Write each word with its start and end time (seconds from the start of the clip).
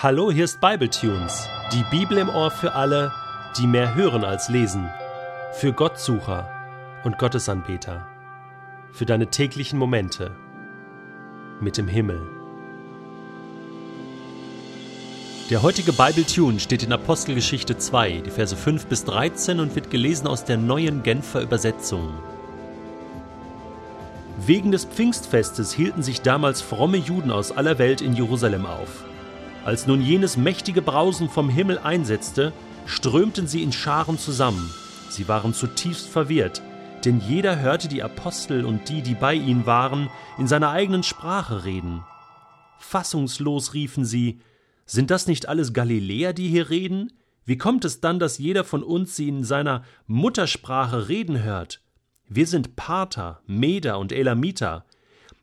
Hallo, 0.00 0.30
hier 0.30 0.44
ist 0.44 0.60
Bibletunes, 0.60 1.48
die 1.72 1.82
Bibel 1.90 2.18
im 2.18 2.28
Ohr 2.28 2.52
für 2.52 2.74
alle, 2.74 3.10
die 3.58 3.66
mehr 3.66 3.96
hören 3.96 4.22
als 4.22 4.48
lesen, 4.48 4.88
für 5.54 5.72
Gottsucher 5.72 6.48
und 7.02 7.18
Gottesanbeter, 7.18 8.06
für 8.92 9.06
deine 9.06 9.26
täglichen 9.26 9.76
Momente 9.76 10.36
mit 11.60 11.76
dem 11.78 11.88
Himmel. 11.88 12.20
Der 15.50 15.62
heutige 15.62 15.92
Bibletune 15.92 16.60
steht 16.60 16.84
in 16.84 16.92
Apostelgeschichte 16.92 17.76
2, 17.76 18.22
die 18.24 18.30
Verse 18.30 18.54
5 18.54 18.86
bis 18.86 19.04
13 19.04 19.58
und 19.58 19.74
wird 19.74 19.90
gelesen 19.90 20.28
aus 20.28 20.44
der 20.44 20.58
neuen 20.58 21.02
Genfer 21.02 21.40
Übersetzung. 21.40 22.14
Wegen 24.46 24.70
des 24.70 24.84
Pfingstfestes 24.84 25.72
hielten 25.72 26.04
sich 26.04 26.22
damals 26.22 26.62
fromme 26.62 26.98
Juden 26.98 27.32
aus 27.32 27.50
aller 27.50 27.80
Welt 27.80 28.00
in 28.00 28.14
Jerusalem 28.14 28.64
auf. 28.64 29.02
Als 29.64 29.86
nun 29.86 30.00
jenes 30.00 30.36
mächtige 30.36 30.82
Brausen 30.82 31.28
vom 31.28 31.48
Himmel 31.48 31.78
einsetzte, 31.78 32.52
strömten 32.86 33.46
sie 33.46 33.62
in 33.62 33.72
Scharen 33.72 34.18
zusammen. 34.18 34.70
Sie 35.10 35.28
waren 35.28 35.52
zutiefst 35.52 36.08
verwirrt, 36.08 36.62
denn 37.04 37.20
jeder 37.20 37.58
hörte 37.58 37.88
die 37.88 38.02
Apostel 38.02 38.64
und 38.64 38.88
die, 38.88 39.02
die 39.02 39.14
bei 39.14 39.34
ihnen 39.34 39.66
waren, 39.66 40.08
in 40.38 40.46
seiner 40.46 40.70
eigenen 40.70 41.02
Sprache 41.02 41.64
reden. 41.64 42.02
Fassungslos 42.78 43.74
riefen 43.74 44.04
sie, 44.04 44.40
sind 44.86 45.10
das 45.10 45.26
nicht 45.26 45.48
alles 45.48 45.74
Galiläer, 45.74 46.32
die 46.32 46.48
hier 46.48 46.70
reden? 46.70 47.12
Wie 47.44 47.58
kommt 47.58 47.84
es 47.84 48.00
dann, 48.00 48.18
dass 48.18 48.38
jeder 48.38 48.64
von 48.64 48.82
uns 48.82 49.16
sie 49.16 49.28
in 49.28 49.44
seiner 49.44 49.82
Muttersprache 50.06 51.08
reden 51.08 51.42
hört? 51.42 51.82
Wir 52.26 52.46
sind 52.46 52.76
Parther, 52.76 53.40
Meder 53.46 53.98
und 53.98 54.12
Elamiter. 54.12 54.86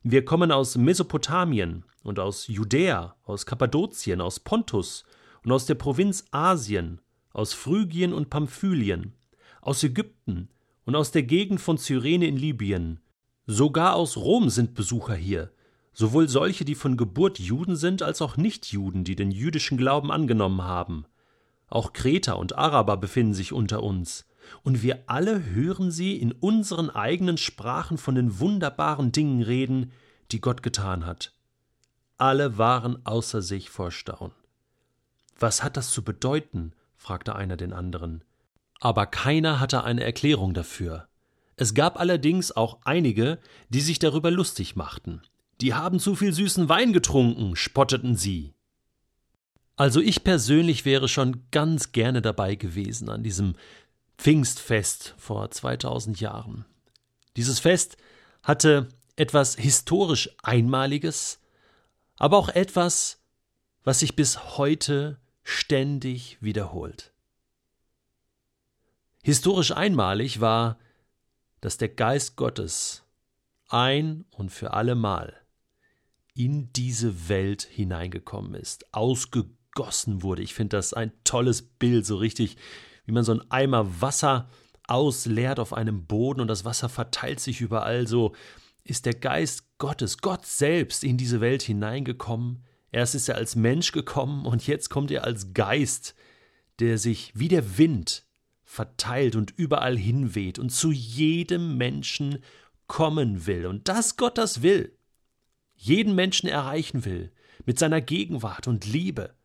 Wir 0.03 0.25
kommen 0.25 0.51
aus 0.51 0.77
Mesopotamien 0.77 1.83
und 2.05 2.19
aus 2.19 2.47
Judäa, 2.47 3.15
aus 3.23 3.45
Kappadokien, 3.45 4.21
aus 4.21 4.39
Pontus 4.39 5.03
und 5.43 5.51
aus 5.51 5.65
der 5.65 5.75
Provinz 5.75 6.25
Asien, 6.31 7.01
aus 7.33 7.53
Phrygien 7.53 8.13
und 8.13 8.29
Pamphylien, 8.29 9.13
aus 9.61 9.83
Ägypten 9.83 10.47
und 10.85 10.95
aus 10.95 11.11
der 11.11 11.23
Gegend 11.23 11.59
von 11.59 11.77
Cyrene 11.77 12.27
in 12.27 12.37
Libyen. 12.37 13.01
Sogar 13.47 13.95
aus 13.95 14.15
Rom 14.15 14.49
sind 14.49 14.73
Besucher 14.73 15.15
hier 15.15 15.51
sowohl 15.95 16.27
solche, 16.27 16.65
die 16.65 16.75
von 16.75 16.97
Geburt 16.97 17.39
Juden 17.39 17.75
sind, 17.75 18.03
als 18.03 18.21
auch 18.21 18.37
Nichtjuden, 18.37 19.03
die 19.03 19.15
den 19.15 19.31
jüdischen 19.31 19.77
Glauben 19.77 20.11
angenommen 20.11 20.61
haben. 20.61 21.05
Auch 21.67 21.93
Kreter 21.93 22.37
und 22.37 22.57
Araber 22.57 22.97
befinden 22.97 23.33
sich 23.33 23.53
unter 23.53 23.81
uns, 23.81 24.27
und 24.61 24.83
wir 24.83 25.03
alle 25.07 25.43
hören 25.43 25.89
sie 25.89 26.17
in 26.17 26.31
unseren 26.31 26.91
eigenen 26.91 27.37
Sprachen 27.37 27.97
von 27.97 28.13
den 28.13 28.39
wunderbaren 28.39 29.11
Dingen 29.11 29.41
reden, 29.41 29.91
die 30.31 30.41
Gott 30.41 30.61
getan 30.61 31.05
hat. 31.05 31.33
Alle 32.17 32.57
waren 32.57 33.05
außer 33.05 33.41
sich 33.41 33.69
vor 33.69 33.91
Staunen. 33.91 34.33
Was 35.37 35.63
hat 35.63 35.77
das 35.77 35.91
zu 35.91 36.03
bedeuten? 36.03 36.73
fragte 36.95 37.35
einer 37.35 37.57
den 37.57 37.73
anderen. 37.73 38.23
Aber 38.79 39.05
keiner 39.05 39.59
hatte 39.59 39.83
eine 39.83 40.03
Erklärung 40.03 40.53
dafür. 40.53 41.07
Es 41.57 41.73
gab 41.73 41.99
allerdings 41.99 42.51
auch 42.51 42.79
einige, 42.83 43.39
die 43.69 43.81
sich 43.81 43.99
darüber 43.99 44.31
lustig 44.31 44.75
machten. 44.75 45.21
Die 45.61 45.73
haben 45.73 45.99
zu 45.99 46.15
viel 46.15 46.33
süßen 46.33 46.67
Wein 46.67 46.93
getrunken, 46.93 47.55
spotteten 47.55 48.15
sie. 48.15 48.53
Also 49.77 49.99
ich 49.99 50.23
persönlich 50.23 50.85
wäre 50.85 51.07
schon 51.07 51.43
ganz 51.51 51.91
gerne 51.91 52.21
dabei 52.21 52.55
gewesen 52.55 53.09
an 53.09 53.23
diesem 53.23 53.55
Pfingstfest 54.17 55.15
vor 55.17 55.51
2000 55.51 56.19
Jahren. 56.19 56.65
Dieses 57.35 57.59
Fest 57.59 57.97
hatte 58.41 58.87
etwas 59.17 59.55
historisch 59.55 60.29
Einmaliges, 60.43 61.39
aber 62.17 62.37
auch 62.37 62.49
etwas, 62.49 63.21
was 63.83 63.99
sich 63.99 64.15
bis 64.15 64.57
heute 64.57 65.19
ständig 65.43 66.37
wiederholt. 66.41 67.13
Historisch 69.23 69.71
einmalig 69.71 70.41
war, 70.41 70.77
dass 71.61 71.77
der 71.77 71.89
Geist 71.89 72.35
Gottes 72.35 73.03
ein 73.69 74.25
und 74.31 74.51
für 74.51 74.73
allemal 74.73 75.33
in 76.33 76.71
diese 76.73 77.29
Welt 77.29 77.63
hineingekommen 77.63 78.53
ist, 78.53 78.93
ausgegossen 78.93 80.21
wurde. 80.21 80.43
Ich 80.43 80.53
finde 80.53 80.77
das 80.77 80.93
ein 80.93 81.11
tolles 81.23 81.61
Bild, 81.63 82.05
so 82.05 82.17
richtig, 82.17 82.57
wie 83.05 83.13
man 83.13 83.23
so 83.23 83.31
einen 83.31 83.49
Eimer 83.49 84.01
Wasser 84.01 84.49
ausleert 84.87 85.59
auf 85.59 85.73
einem 85.73 86.05
Boden 86.05 86.41
und 86.41 86.47
das 86.47 86.65
Wasser 86.65 86.89
verteilt 86.89 87.39
sich 87.39 87.61
überall. 87.61 88.07
So 88.07 88.35
ist 88.85 89.05
der 89.05 89.15
Geist 89.15 89.65
Gottes, 89.77 90.19
Gott 90.19 90.45
selbst, 90.45 91.03
in 91.03 91.17
diese 91.17 91.41
Welt 91.41 91.63
hineingekommen. 91.63 92.63
Erst 92.91 93.15
ist 93.15 93.27
er 93.27 93.35
als 93.35 93.55
Mensch 93.55 93.91
gekommen 93.91 94.45
und 94.45 94.65
jetzt 94.67 94.89
kommt 94.89 95.11
er 95.11 95.25
als 95.25 95.53
Geist, 95.53 96.15
der 96.79 96.97
sich 96.97 97.31
wie 97.35 97.49
der 97.49 97.77
Wind 97.77 98.25
verteilt 98.63 99.35
und 99.35 99.51
überall 99.57 99.97
hinweht 99.97 100.59
und 100.59 100.69
zu 100.69 100.91
jedem 100.91 101.77
Menschen 101.77 102.43
kommen 102.87 103.47
will. 103.47 103.65
Und 103.65 103.89
dass 103.89 104.17
Gott 104.17 104.37
das 104.37 104.61
will, 104.61 104.97
jeden 105.75 106.15
Menschen 106.15 106.47
erreichen 106.47 107.05
will, 107.05 107.31
mit 107.65 107.79
seiner 107.79 108.01
Gegenwart 108.01 108.67
und 108.67 108.85
Liebe. 108.85 109.35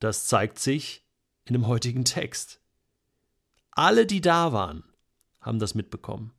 Das 0.00 0.26
zeigt 0.26 0.58
sich 0.58 1.04
in 1.44 1.52
dem 1.52 1.66
heutigen 1.66 2.04
Text. 2.04 2.60
Alle, 3.70 4.06
die 4.06 4.20
da 4.20 4.52
waren, 4.52 4.84
haben 5.40 5.58
das 5.58 5.74
mitbekommen. 5.74 6.32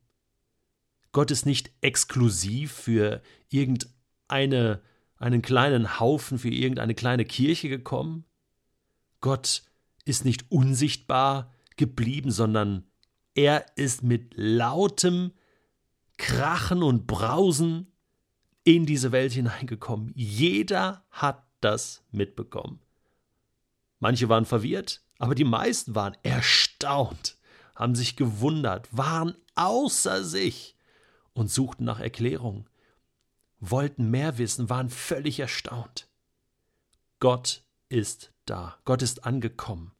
Gott 1.14 1.30
ist 1.30 1.46
nicht 1.46 1.70
exklusiv 1.80 2.72
für 2.72 3.22
irgendeine 3.48 4.82
einen 5.16 5.42
kleinen 5.42 6.00
Haufen 6.00 6.38
für 6.38 6.50
irgendeine 6.50 6.94
kleine 6.94 7.24
Kirche 7.24 7.68
gekommen. 7.68 8.24
Gott 9.20 9.62
ist 10.04 10.24
nicht 10.24 10.50
unsichtbar 10.50 11.52
geblieben, 11.76 12.32
sondern 12.32 12.84
er 13.34 13.64
ist 13.76 14.02
mit 14.02 14.34
lautem 14.34 15.32
Krachen 16.16 16.82
und 16.82 17.06
Brausen 17.06 17.92
in 18.64 18.84
diese 18.84 19.12
Welt 19.12 19.32
hineingekommen. 19.32 20.10
Jeder 20.16 21.04
hat 21.12 21.44
das 21.60 22.02
mitbekommen. 22.10 22.80
Manche 24.00 24.28
waren 24.28 24.46
verwirrt, 24.46 25.00
aber 25.20 25.36
die 25.36 25.44
meisten 25.44 25.94
waren 25.94 26.16
erstaunt, 26.24 27.38
haben 27.76 27.94
sich 27.94 28.16
gewundert, 28.16 28.88
waren 28.90 29.36
außer 29.54 30.24
sich 30.24 30.74
und 31.34 31.50
suchten 31.50 31.84
nach 31.84 32.00
Erklärung, 32.00 32.68
wollten 33.60 34.10
mehr 34.10 34.38
wissen, 34.38 34.70
waren 34.70 34.88
völlig 34.90 35.40
erstaunt. 35.40 36.08
Gott 37.20 37.62
ist 37.88 38.32
da, 38.46 38.78
Gott 38.84 39.02
ist 39.02 39.24
angekommen. 39.24 39.92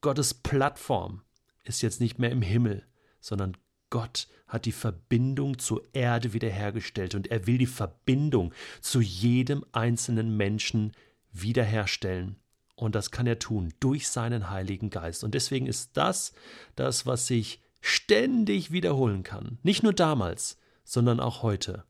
Gottes 0.00 0.34
Plattform 0.34 1.22
ist 1.64 1.82
jetzt 1.82 2.00
nicht 2.00 2.18
mehr 2.18 2.30
im 2.30 2.42
Himmel, 2.42 2.84
sondern 3.20 3.56
Gott 3.90 4.28
hat 4.48 4.64
die 4.64 4.72
Verbindung 4.72 5.58
zur 5.58 5.82
Erde 5.92 6.32
wiederhergestellt 6.32 7.14
und 7.14 7.30
er 7.30 7.46
will 7.46 7.58
die 7.58 7.66
Verbindung 7.66 8.52
zu 8.80 9.00
jedem 9.00 9.64
einzelnen 9.72 10.36
Menschen 10.36 10.92
wiederherstellen. 11.32 12.36
Und 12.74 12.94
das 12.94 13.10
kann 13.10 13.26
er 13.26 13.38
tun 13.38 13.72
durch 13.80 14.08
seinen 14.08 14.50
Heiligen 14.50 14.90
Geist. 14.90 15.24
Und 15.24 15.34
deswegen 15.34 15.66
ist 15.66 15.90
das 15.96 16.32
das, 16.74 17.06
was 17.06 17.26
sich 17.26 17.60
ständig 17.82 18.70
wiederholen 18.70 19.24
kann. 19.24 19.58
Nicht 19.62 19.82
nur 19.82 19.92
damals, 19.92 20.56
sondern 20.84 21.20
auch 21.20 21.42
heute. 21.42 21.84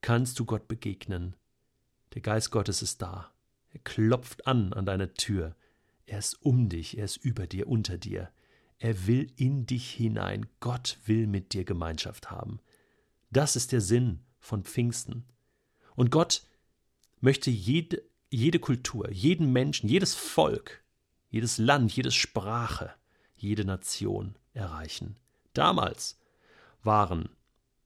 Kannst 0.00 0.38
du 0.38 0.46
Gott 0.46 0.68
begegnen? 0.68 1.36
Der 2.14 2.22
Geist 2.22 2.50
Gottes 2.50 2.80
ist 2.80 3.02
da. 3.02 3.32
Er 3.70 3.80
klopft 3.80 4.46
an 4.46 4.72
an 4.72 4.86
deine 4.86 5.12
Tür. 5.14 5.54
Er 6.06 6.20
ist 6.20 6.40
um 6.42 6.68
dich, 6.68 6.96
er 6.96 7.04
ist 7.04 7.16
über 7.16 7.46
dir, 7.46 7.66
unter 7.66 7.98
dir. 7.98 8.30
Er 8.78 9.06
will 9.06 9.32
in 9.36 9.66
dich 9.66 9.90
hinein. 9.90 10.46
Gott 10.60 10.98
will 11.04 11.26
mit 11.26 11.52
dir 11.52 11.64
Gemeinschaft 11.64 12.30
haben. 12.30 12.60
Das 13.30 13.56
ist 13.56 13.72
der 13.72 13.80
Sinn 13.80 14.20
von 14.38 14.62
Pfingsten. 14.62 15.24
Und 15.96 16.10
Gott 16.10 16.46
möchte 17.20 17.50
jede, 17.50 18.02
jede 18.30 18.60
Kultur, 18.60 19.10
jeden 19.10 19.52
Menschen, 19.52 19.88
jedes 19.88 20.14
Volk, 20.14 20.84
jedes 21.30 21.58
Land, 21.58 21.96
jede 21.96 22.12
Sprache, 22.12 22.94
jede 23.36 23.64
Nation 23.64 24.36
erreichen. 24.52 25.16
Damals 25.52 26.18
waren 26.82 27.28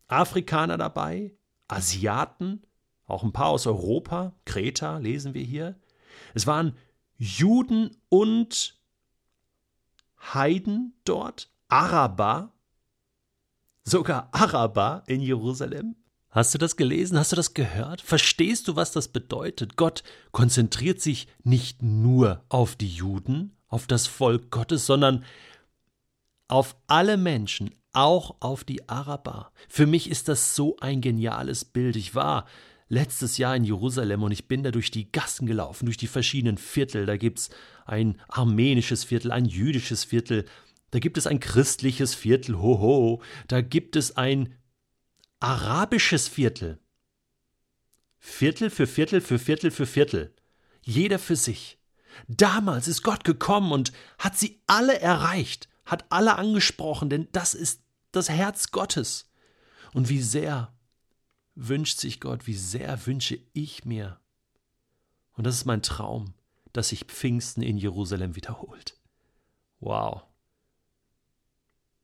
Afrikaner 0.09 0.79
dabei, 0.79 1.35
Asiaten, 1.69 2.63
auch 3.07 3.23
ein 3.23 3.33
paar 3.33 3.49
aus 3.49 3.67
Europa, 3.67 4.35
Kreta 4.45 4.99
lesen 4.99 5.35
wir 5.35 5.43
hier. 5.43 5.79
Es 6.35 6.47
waren 6.47 6.77
Juden 7.17 7.97
und 8.09 8.79
Heiden 10.33 10.95
dort, 11.05 11.51
Araber, 11.69 12.53
sogar 13.85 14.29
Araber 14.33 15.03
in 15.07 15.21
Jerusalem. 15.21 15.97
Hast 16.31 16.55
du 16.55 16.59
das 16.59 16.77
gelesen? 16.77 17.19
Hast 17.19 17.33
du 17.33 17.37
das 17.37 17.55
gehört? 17.55 18.01
Verstehst 18.01 18.69
du, 18.69 18.77
was 18.77 18.93
das 18.93 19.09
bedeutet? 19.09 19.77
Gott 19.77 20.05
konzentriert 20.31 21.01
sich 21.01 21.27
nicht 21.43 21.83
nur 21.83 22.45
auf 22.49 22.77
die 22.77 22.89
Juden, 22.89 23.57
auf 23.71 23.87
das 23.87 24.07
Volk 24.07 24.51
Gottes, 24.51 24.85
sondern 24.85 25.25
auf 26.49 26.77
alle 26.87 27.17
Menschen, 27.17 27.71
auch 27.93 28.37
auf 28.41 28.65
die 28.65 28.89
Araber. 28.89 29.53
Für 29.69 29.87
mich 29.87 30.11
ist 30.11 30.29
das 30.29 30.55
so 30.55 30.77
ein 30.81 31.01
geniales 31.01 31.65
Bild. 31.65 31.97
Ich 31.97 32.15
war 32.15 32.47
letztes 32.89 33.39
Jahr 33.39 33.57
in 33.57 33.65
Jerusalem 33.65 34.23
und 34.23 34.33
ich 34.33 34.49
bin 34.49 34.63
da 34.63 34.71
durch 34.71 34.91
die 34.91 35.11
Gassen 35.11 35.47
gelaufen, 35.47 35.87
durch 35.87 35.97
die 35.97 36.09
verschiedenen 36.09 36.59
Viertel. 36.59 37.07
Da 37.07 37.17
gibt 37.17 37.39
es 37.39 37.51
ein 37.87 38.21
armenisches 38.29 39.05
Viertel, 39.05 39.33
ein 39.33 39.47
jüdisches 39.47 40.05
Viertel, 40.05 40.45
da 40.91 40.99
gibt 40.99 41.17
es 41.19 41.27
ein 41.27 41.39
christliches 41.41 42.15
Viertel, 42.15 42.59
hoho, 42.59 43.23
da 43.47 43.61
gibt 43.61 43.95
es 43.95 44.17
ein 44.17 44.57
arabisches 45.39 46.27
Viertel. 46.29 46.81
Viertel 48.19 48.71
für 48.71 48.87
Viertel 48.87 49.21
für 49.21 49.39
Viertel 49.39 49.71
für 49.71 49.87
Viertel. 49.87 50.35
Jeder 50.83 51.19
für 51.19 51.37
sich. 51.37 51.80
Damals 52.29 52.89
ist 52.89 53.03
Gott 53.03 53.25
gekommen 53.25 53.73
und 53.73 53.93
hat 54.19 54.37
sie 54.39 54.61
alle 54.67 55.01
erreicht, 55.01 55.69
hat 55.85 56.05
alle 56.11 56.37
angesprochen, 56.37 57.11
denn 57.11 57.29
das 57.33 57.55
ist 57.55 57.83
das 58.13 58.29
Herz 58.29 58.71
Gottes. 58.71 59.31
Und 59.93 60.09
wie 60.09 60.23
sehr 60.23 60.73
wünscht 61.55 61.99
sich 61.99 62.21
Gott, 62.21 62.47
wie 62.47 62.55
sehr 62.55 63.07
wünsche 63.07 63.39
ich 63.53 63.85
mir. 63.85 64.21
Und 65.37 65.45
das 65.45 65.57
ist 65.57 65.65
mein 65.65 65.83
Traum, 65.83 66.35
dass 66.73 66.91
sich 66.91 67.05
Pfingsten 67.05 67.63
in 67.63 67.79
Jerusalem 67.79 68.37
wiederholt. 68.37 68.97
Wow. 69.81 70.23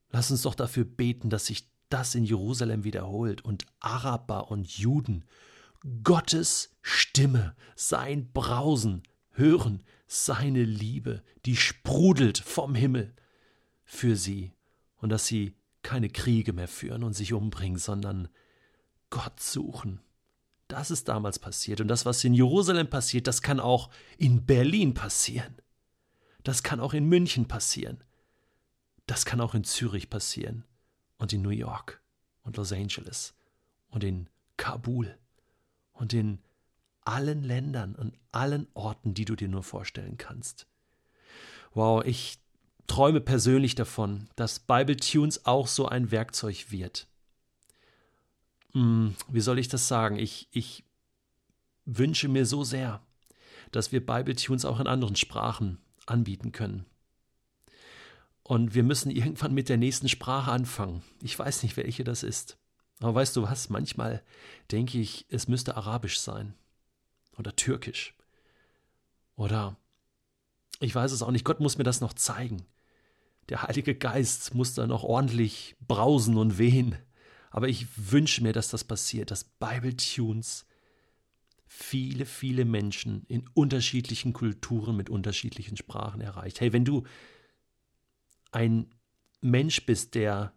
Lass 0.09 0.31
uns 0.31 0.41
doch 0.41 0.55
dafür 0.55 0.85
beten, 0.85 1.29
dass 1.29 1.45
sich 1.45 1.69
das 1.89 2.15
in 2.15 2.23
Jerusalem 2.23 2.83
wiederholt 2.83 3.43
und 3.43 3.65
Araber 3.79 4.51
und 4.51 4.67
Juden 4.67 5.25
Gottes 6.03 6.75
Stimme, 6.81 7.55
sein 7.75 8.31
Brausen 8.31 9.03
hören, 9.37 9.83
seine 10.07 10.63
Liebe, 10.63 11.23
die 11.45 11.55
sprudelt 11.55 12.37
vom 12.37 12.75
Himmel 12.75 13.13
für 13.83 14.15
sie 14.15 14.53
und 14.97 15.09
dass 15.09 15.27
sie 15.27 15.55
keine 15.83 16.09
Kriege 16.09 16.53
mehr 16.53 16.67
führen 16.67 17.03
und 17.03 17.13
sich 17.13 17.33
umbringen, 17.33 17.77
sondern 17.77 18.29
Gott 19.09 19.39
suchen. 19.39 20.01
Das 20.67 20.91
ist 20.91 21.07
damals 21.07 21.39
passiert. 21.39 21.79
Und 21.79 21.87
das, 21.87 22.05
was 22.05 22.23
in 22.23 22.33
Jerusalem 22.33 22.89
passiert, 22.89 23.27
das 23.27 23.41
kann 23.41 23.59
auch 23.59 23.89
in 24.17 24.45
Berlin 24.45 24.93
passieren. 24.93 25.55
Das 26.43 26.63
kann 26.63 26.79
auch 26.79 26.93
in 26.93 27.05
München 27.05 27.47
passieren. 27.47 28.03
Das 29.05 29.23
kann 29.23 29.39
auch 29.39 29.53
in 29.53 29.63
Zürich 29.63 30.09
passieren. 30.09 30.65
Und 31.17 31.31
in 31.33 31.41
New 31.41 31.49
York 31.49 32.01
und 32.43 32.57
Los 32.57 32.71
Angeles 32.71 33.33
und 33.89 34.03
in 34.03 34.29
Kabul 34.57 35.17
und 35.93 36.13
in 36.13 36.39
allen 37.07 37.43
Ländern 37.43 37.95
und 37.95 38.13
allen 38.31 38.67
Orten, 38.73 39.13
die 39.13 39.25
du 39.25 39.35
dir 39.35 39.47
nur 39.47 39.63
vorstellen 39.63 40.17
kannst. 40.17 40.67
Wow, 41.73 42.03
ich 42.05 42.39
träume 42.87 43.21
persönlich 43.21 43.75
davon, 43.75 44.29
dass 44.35 44.59
Bible 44.59 44.97
Tunes 44.97 45.45
auch 45.45 45.67
so 45.67 45.87
ein 45.87 46.11
Werkzeug 46.11 46.71
wird 46.71 47.07
hm, 48.77 49.15
wie 49.29 49.41
soll 49.41 49.57
ich 49.57 49.69
das 49.69 49.87
sagen? 49.87 50.19
Ich, 50.19 50.47
ich 50.51 50.83
wünsche 51.85 52.27
mir 52.27 52.45
so 52.45 52.63
sehr, 52.63 53.01
dass 53.71 53.91
wir 53.91 54.05
Bible 54.05 54.35
Tunes 54.35 54.65
auch 54.65 54.79
in 54.79 54.85
anderen 54.85 55.15
Sprachen 55.15 55.79
anbieten 56.05 56.51
können. 56.51 56.85
Und 58.43 58.75
wir 58.75 58.83
müssen 58.83 59.09
irgendwann 59.09 59.55
mit 59.55 59.67
der 59.67 59.77
nächsten 59.77 60.09
Sprache 60.09 60.51
anfangen. 60.51 61.01
Ich 61.23 61.37
weiß 61.37 61.63
nicht, 61.63 61.75
welche 61.75 62.03
das 62.03 62.21
ist. 62.21 62.57
Aber 62.99 63.15
weißt 63.15 63.35
du 63.35 63.43
was? 63.43 63.69
Manchmal 63.69 64.21
denke 64.71 64.99
ich, 64.99 65.25
es 65.29 65.47
müsste 65.47 65.75
Arabisch 65.75 66.19
sein. 66.19 66.53
Oder 67.37 67.55
Türkisch. 67.55 68.15
Oder 69.35 69.77
ich 70.79 70.93
weiß 70.93 71.11
es 71.11 71.21
auch 71.21 71.31
nicht. 71.31 71.45
Gott 71.45 71.59
muss 71.59 71.77
mir 71.77 71.83
das 71.83 72.01
noch 72.01 72.13
zeigen. 72.13 72.65
Der 73.49 73.63
Heilige 73.63 73.95
Geist 73.95 74.53
muss 74.53 74.73
da 74.73 74.87
noch 74.87 75.03
ordentlich 75.03 75.75
brausen 75.87 76.37
und 76.37 76.57
wehen. 76.57 76.95
Aber 77.49 77.69
ich 77.69 77.87
wünsche 78.11 78.43
mir, 78.43 78.53
dass 78.53 78.69
das 78.69 78.83
passiert, 78.83 79.31
dass 79.31 79.43
Bible 79.43 79.95
Tunes 79.95 80.65
viele, 81.65 82.25
viele 82.25 82.65
Menschen 82.65 83.23
in 83.27 83.47
unterschiedlichen 83.53 84.33
Kulturen 84.33 84.95
mit 84.95 85.09
unterschiedlichen 85.09 85.77
Sprachen 85.77 86.21
erreicht. 86.21 86.59
Hey, 86.59 86.73
wenn 86.73 86.85
du 86.85 87.03
ein 88.51 88.93
Mensch 89.41 89.85
bist, 89.85 90.15
der 90.15 90.53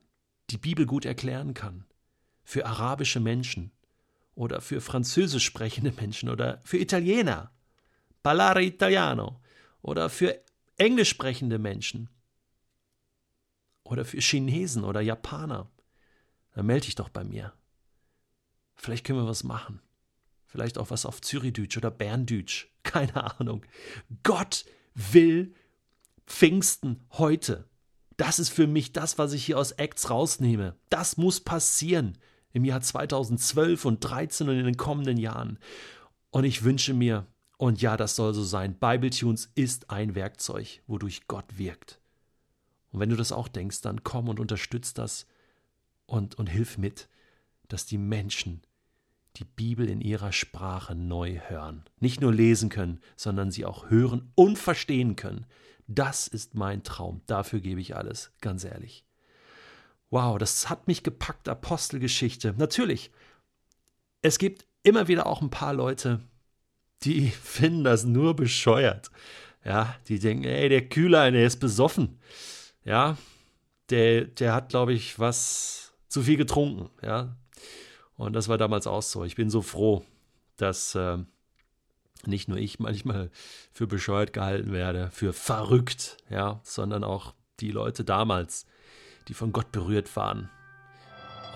die 0.50 0.58
Bibel 0.58 0.86
gut 0.86 1.04
erklären 1.04 1.54
kann, 1.54 1.84
für 2.42 2.66
arabische 2.66 3.20
Menschen 3.20 3.70
oder 4.40 4.62
für 4.62 4.80
französisch 4.80 5.44
sprechende 5.44 5.92
Menschen 5.92 6.30
oder 6.30 6.62
für 6.64 6.78
Italiener, 6.78 7.52
parlare 8.22 8.62
italiano, 8.64 9.38
oder 9.82 10.08
für 10.08 10.40
englisch 10.78 11.10
sprechende 11.10 11.58
Menschen 11.58 12.08
oder 13.84 14.06
für 14.06 14.18
Chinesen 14.20 14.84
oder 14.84 15.02
Japaner 15.02 15.70
dann 16.54 16.66
melde 16.66 16.86
dich 16.86 16.94
doch 16.94 17.10
bei 17.10 17.22
mir. 17.22 17.52
Vielleicht 18.76 19.04
können 19.04 19.20
wir 19.20 19.28
was 19.28 19.44
machen. 19.44 19.82
Vielleicht 20.46 20.78
auch 20.78 20.90
was 20.90 21.06
auf 21.06 21.20
Zürichdeutsch 21.20 21.76
oder 21.76 21.90
Berndeutsch. 21.90 22.66
Keine 22.82 23.38
Ahnung. 23.38 23.64
Gott 24.22 24.64
will 24.94 25.54
Pfingsten 26.26 27.04
heute. 27.12 27.68
Das 28.16 28.38
ist 28.38 28.50
für 28.50 28.66
mich 28.66 28.92
das, 28.92 29.18
was 29.18 29.34
ich 29.34 29.44
hier 29.44 29.58
aus 29.58 29.72
Acts 29.72 30.08
rausnehme. 30.10 30.76
Das 30.88 31.18
muss 31.18 31.40
passieren 31.40 32.18
im 32.52 32.64
Jahr 32.64 32.80
2012 32.80 33.84
und 33.84 34.00
13 34.00 34.48
und 34.48 34.58
in 34.58 34.64
den 34.64 34.76
kommenden 34.76 35.16
Jahren. 35.16 35.58
Und 36.30 36.44
ich 36.44 36.64
wünsche 36.64 36.94
mir, 36.94 37.26
und 37.56 37.82
ja, 37.82 37.96
das 37.96 38.16
soll 38.16 38.34
so 38.34 38.42
sein, 38.42 38.74
Bibletunes 38.74 39.50
ist 39.54 39.90
ein 39.90 40.14
Werkzeug, 40.14 40.82
wodurch 40.86 41.26
Gott 41.26 41.58
wirkt. 41.58 42.00
Und 42.92 43.00
wenn 43.00 43.10
du 43.10 43.16
das 43.16 43.32
auch 43.32 43.48
denkst, 43.48 43.82
dann 43.82 44.02
komm 44.02 44.28
und 44.28 44.40
unterstütz 44.40 44.94
das 44.94 45.26
und, 46.06 46.38
und 46.38 46.48
hilf 46.48 46.78
mit, 46.78 47.08
dass 47.68 47.86
die 47.86 47.98
Menschen 47.98 48.62
die 49.36 49.44
Bibel 49.44 49.88
in 49.88 50.00
ihrer 50.00 50.32
Sprache 50.32 50.94
neu 50.94 51.38
hören. 51.48 51.84
Nicht 52.00 52.20
nur 52.20 52.32
lesen 52.32 52.68
können, 52.68 53.00
sondern 53.16 53.50
sie 53.50 53.64
auch 53.64 53.88
hören 53.88 54.32
und 54.34 54.58
verstehen 54.58 55.14
können. 55.14 55.46
Das 55.86 56.26
ist 56.26 56.54
mein 56.54 56.82
Traum. 56.82 57.22
Dafür 57.26 57.60
gebe 57.60 57.80
ich 57.80 57.96
alles, 57.96 58.32
ganz 58.40 58.64
ehrlich. 58.64 59.04
Wow, 60.10 60.38
das 60.38 60.68
hat 60.68 60.88
mich 60.88 61.02
gepackt, 61.02 61.48
Apostelgeschichte. 61.48 62.54
Natürlich, 62.56 63.10
es 64.22 64.38
gibt 64.38 64.66
immer 64.82 65.08
wieder 65.08 65.26
auch 65.26 65.40
ein 65.40 65.50
paar 65.50 65.72
Leute, 65.72 66.20
die 67.02 67.28
finden 67.42 67.84
das 67.84 68.04
nur 68.04 68.34
bescheuert. 68.34 69.10
Ja, 69.64 69.94
die 70.08 70.18
denken, 70.18 70.44
ey, 70.44 70.68
der 70.68 70.88
Kühler, 70.88 71.30
der 71.30 71.46
ist 71.46 71.60
besoffen. 71.60 72.18
Ja, 72.84 73.18
der, 73.90 74.24
der 74.24 74.54
hat, 74.54 74.70
glaube 74.70 74.94
ich, 74.94 75.18
was 75.18 75.92
zu 76.08 76.22
viel 76.22 76.36
getrunken, 76.36 76.90
ja. 77.02 77.36
Und 78.16 78.34
das 78.34 78.48
war 78.48 78.58
damals 78.58 78.86
auch 78.86 79.02
so. 79.02 79.24
Ich 79.24 79.36
bin 79.36 79.48
so 79.48 79.62
froh, 79.62 80.04
dass 80.56 80.94
äh, 80.94 81.18
nicht 82.26 82.48
nur 82.48 82.58
ich 82.58 82.78
manchmal 82.78 83.30
für 83.72 83.86
bescheuert 83.86 84.32
gehalten 84.32 84.72
werde, 84.72 85.10
für 85.10 85.32
verrückt, 85.32 86.18
ja, 86.28 86.60
sondern 86.62 87.04
auch 87.04 87.34
die 87.60 87.70
Leute 87.70 88.04
damals, 88.04 88.66
die 89.28 89.34
von 89.34 89.52
Gott 89.52 89.72
berührt 89.72 90.14
waren. 90.16 90.50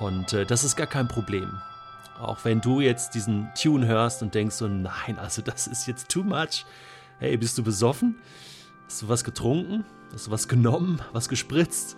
Und 0.00 0.32
äh, 0.32 0.44
das 0.44 0.64
ist 0.64 0.76
gar 0.76 0.86
kein 0.86 1.08
Problem. 1.08 1.60
Auch 2.20 2.44
wenn 2.44 2.60
du 2.60 2.80
jetzt 2.80 3.14
diesen 3.14 3.50
Tune 3.60 3.86
hörst 3.86 4.22
und 4.22 4.34
denkst 4.34 4.56
so, 4.56 4.68
nein, 4.68 5.18
also 5.18 5.42
das 5.42 5.66
ist 5.66 5.86
jetzt 5.86 6.08
too 6.08 6.22
much. 6.22 6.64
Hey, 7.18 7.36
bist 7.36 7.58
du 7.58 7.62
besoffen? 7.62 8.18
Hast 8.86 9.02
du 9.02 9.08
was 9.08 9.24
getrunken? 9.24 9.84
Hast 10.12 10.26
du 10.26 10.30
was 10.30 10.48
genommen? 10.48 11.00
Was 11.12 11.28
gespritzt? 11.28 11.96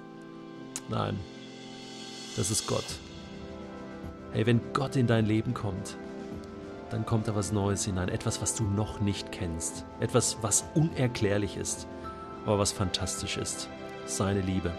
Nein, 0.89 1.19
das 2.37 2.51
ist 2.51 2.67
Gott. 2.67 2.85
Hey, 4.33 4.47
wenn 4.47 4.73
Gott 4.73 4.97
in 4.97 5.07
dein 5.07 5.27
Leben 5.27 5.53
kommt, 5.53 5.97
dann 6.91 7.05
kommt 7.05 7.27
da 7.27 7.35
was 7.35 7.53
Neues 7.53 7.85
hinein, 7.85 8.09
etwas, 8.09 8.41
was 8.41 8.55
du 8.55 8.65
noch 8.65 9.01
nicht 9.01 9.33
kennst, 9.33 9.85
etwas, 10.01 10.39
was 10.43 10.65
unerklärlich 10.75 11.57
ist, 11.57 11.87
aber 12.45 12.59
was 12.59 12.73
fantastisch 12.73 13.37
ist. 13.37 13.69
Seine 14.07 14.41
Liebe. 14.41 14.73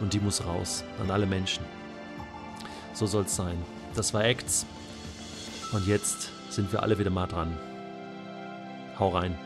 Und 0.00 0.12
die 0.12 0.20
muss 0.20 0.44
raus 0.44 0.84
an 1.00 1.10
alle 1.10 1.26
Menschen. 1.26 1.64
So 2.94 3.06
soll 3.06 3.24
es 3.24 3.36
sein. 3.36 3.56
Das 3.94 4.12
war 4.14 4.24
Acts. 4.24 4.66
Und 5.72 5.86
jetzt 5.86 6.30
sind 6.48 6.72
wir 6.72 6.82
alle 6.82 6.98
wieder 6.98 7.10
mal 7.10 7.26
dran. 7.26 7.56
Hau 8.98 9.10
rein. 9.10 9.38